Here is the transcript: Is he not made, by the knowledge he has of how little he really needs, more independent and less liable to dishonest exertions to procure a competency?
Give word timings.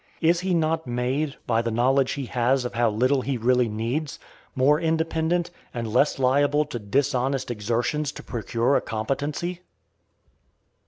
Is 0.19 0.39
he 0.39 0.55
not 0.55 0.87
made, 0.87 1.35
by 1.45 1.61
the 1.61 1.69
knowledge 1.69 2.13
he 2.13 2.25
has 2.25 2.65
of 2.65 2.73
how 2.73 2.89
little 2.89 3.21
he 3.21 3.37
really 3.37 3.69
needs, 3.69 4.17
more 4.55 4.81
independent 4.81 5.51
and 5.75 5.87
less 5.93 6.17
liable 6.17 6.65
to 6.65 6.79
dishonest 6.79 7.51
exertions 7.51 8.11
to 8.13 8.23
procure 8.23 8.75
a 8.75 8.81
competency? 8.81 9.61